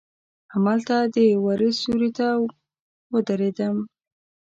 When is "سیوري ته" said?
1.79-2.27